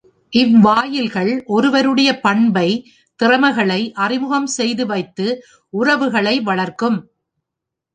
இவ்வாயில்கள் 0.33 1.43
ஒருவருடைய 1.47 2.09
பண்பை, 2.19 2.67
திறமைகளை 3.19 3.81
அறிமுகம் 3.99 4.49
செய்து 4.57 4.85
வைத்து 4.85 5.27
உறவுகளை 5.73 6.35
வளர்க்கும். 6.41 6.99